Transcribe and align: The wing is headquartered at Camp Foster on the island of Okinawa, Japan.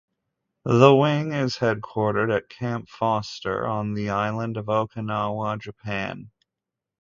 The 0.65 0.95
wing 0.95 1.31
is 1.31 1.57
headquartered 1.57 2.35
at 2.35 2.49
Camp 2.49 2.89
Foster 2.89 3.67
on 3.67 3.93
the 3.93 4.09
island 4.09 4.57
of 4.57 4.65
Okinawa, 4.65 5.59
Japan. 5.61 6.31